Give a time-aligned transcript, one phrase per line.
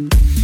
[0.00, 0.37] Mm-hmm.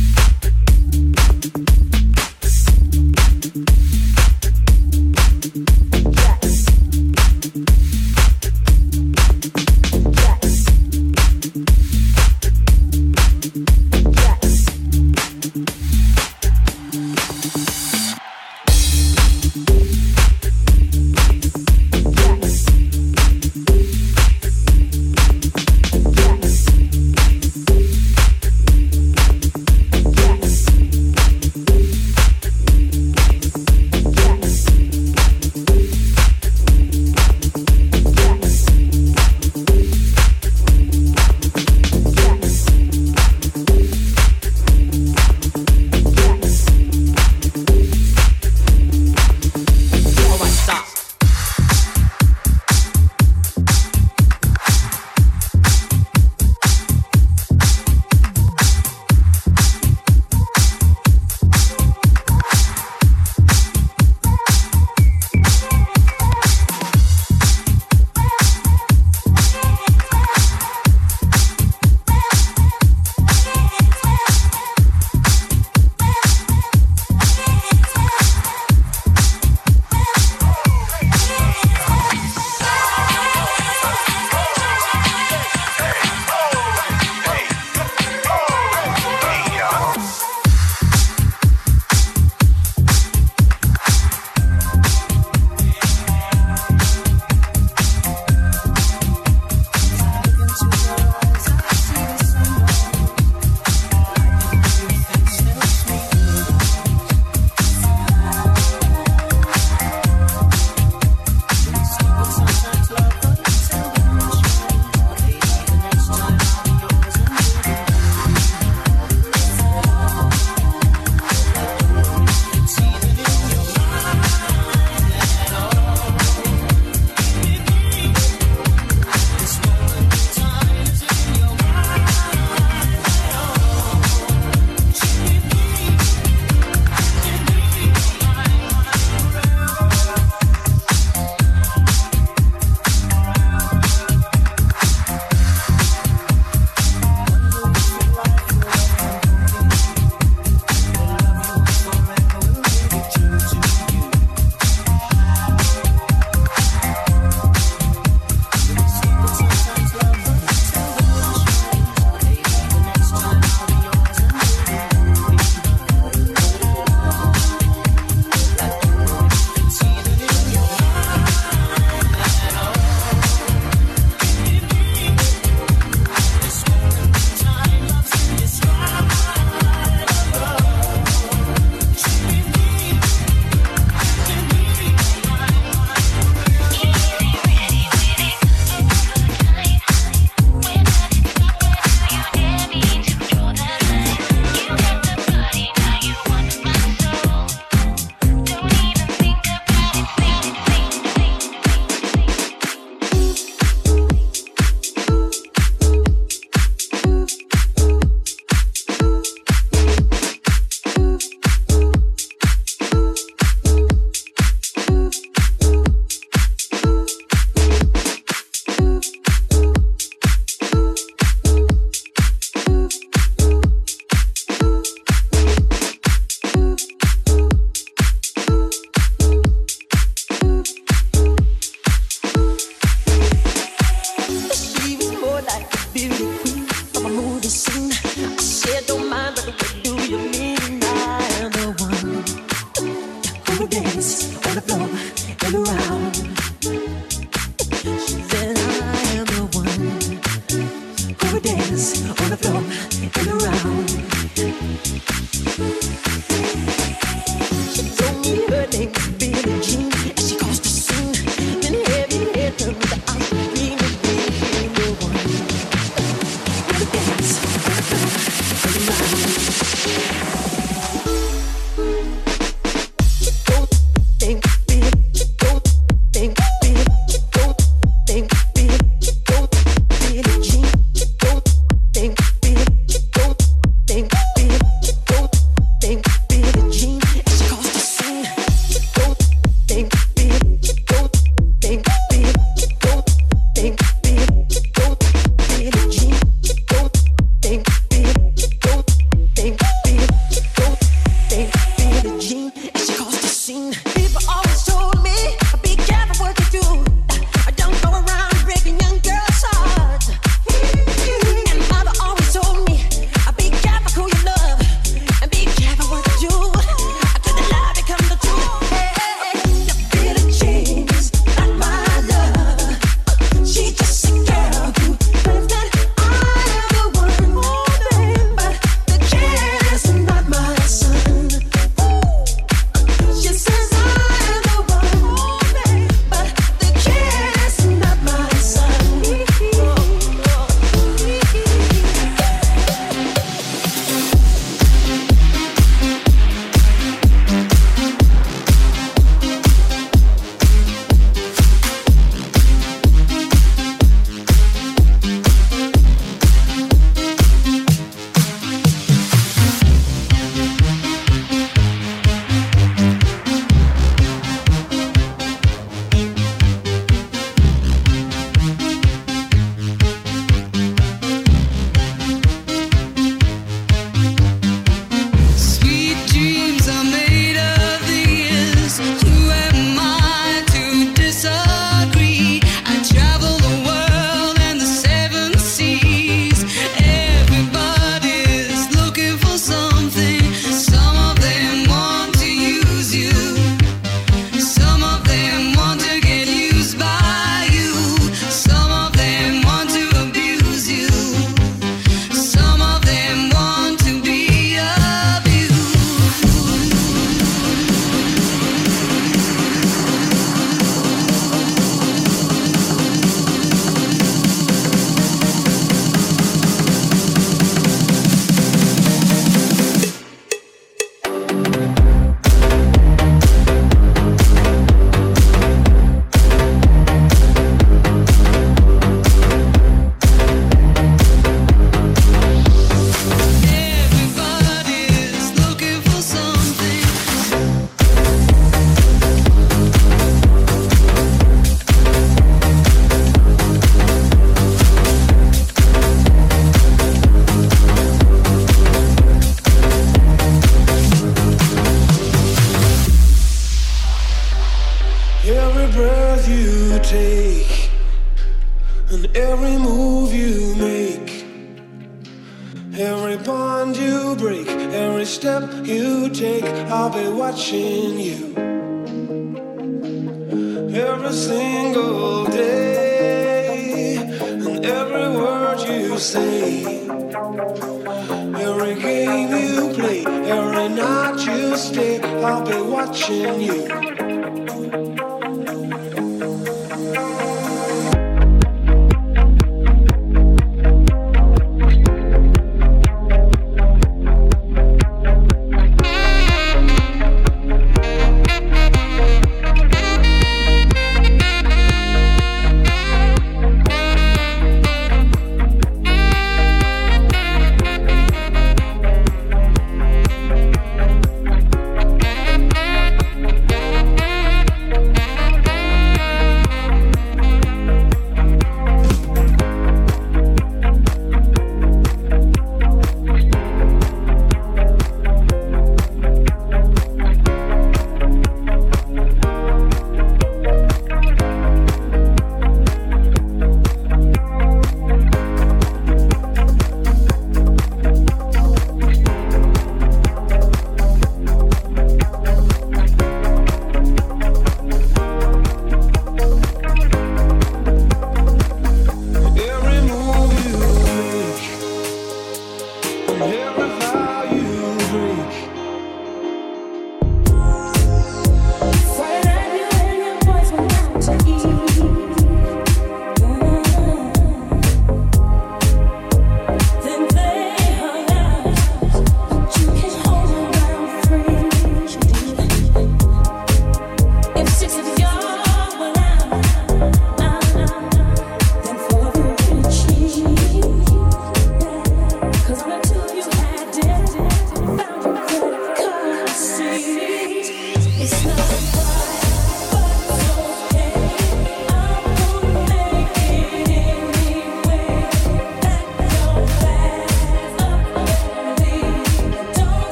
[481.51, 484.14] You stay, I'll be watching you.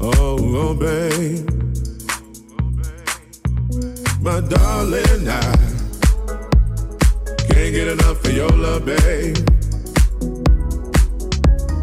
[0.00, 1.48] Oh, oh, babe.
[4.20, 5.56] My darling, I
[7.50, 9.36] can't get enough of your love, babe.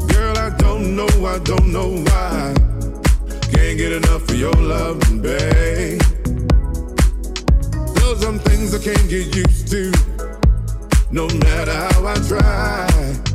[0.07, 2.53] Girl, I don't know, I don't know why.
[3.51, 6.01] Can't get enough of your love, babe.
[8.43, 9.91] Things I can't get used to,
[11.11, 13.34] no matter how I try.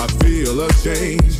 [0.00, 1.34] I feel a change.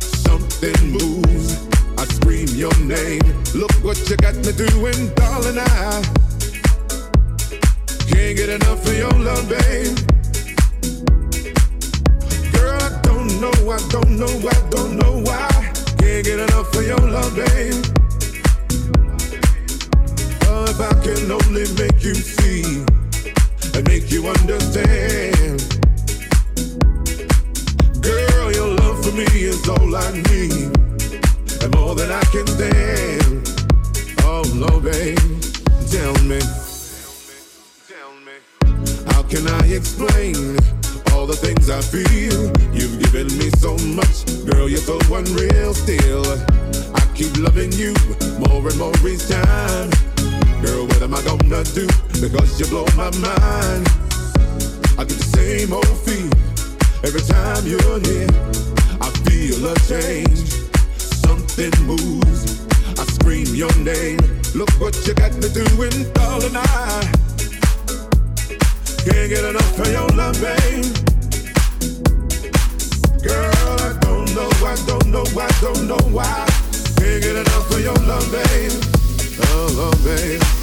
[0.00, 1.68] Something moves.
[1.98, 3.20] I scream your name.
[3.54, 5.58] Look what you got me doing, darling.
[5.58, 6.02] I
[8.08, 9.94] can't get enough of your love, babe.
[12.54, 15.50] Girl, I don't know, I don't know, I don't know why.
[15.98, 17.84] Can't get enough of your love, babe.
[20.48, 22.86] Oh, if I can only make you see
[23.74, 25.87] and make you understand.
[29.08, 30.68] For me is all I need,
[31.62, 33.40] and more than I can stand.
[34.24, 35.16] Oh no, babe,
[35.88, 36.40] tell me,
[39.12, 40.56] how can I explain
[41.12, 42.52] all the things I feel?
[42.74, 45.72] You've given me so much, girl, you're so unreal.
[45.74, 46.24] Still,
[46.94, 47.94] I keep loving you
[48.44, 49.90] more and more each time.
[50.60, 51.86] Girl, what am I gonna do?
[52.20, 53.88] Because you blow my mind.
[54.98, 56.28] I get the same old feel
[57.04, 58.77] every time you're here.
[59.24, 60.50] Feel a change.
[60.98, 62.66] Something moves.
[62.98, 64.18] I scream your name.
[64.54, 66.56] Look what you got me doing, darling.
[66.56, 67.12] I
[69.04, 70.84] can't get enough of your love, babe.
[73.22, 76.46] Girl, I don't know, I don't know, I don't know why.
[76.98, 78.72] Can't get enough of your love, babe.
[79.40, 80.57] Oh, oh babe.